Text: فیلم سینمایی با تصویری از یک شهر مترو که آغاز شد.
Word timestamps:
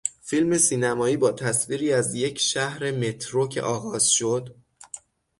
فیلم 0.21 0.57
سینمایی 0.57 1.17
با 1.17 1.31
تصویری 1.31 1.93
از 1.93 2.15
یک 2.15 2.39
شهر 2.39 2.91
مترو 2.91 3.47
که 3.47 3.61
آغاز 3.61 4.09
شد. 4.09 4.55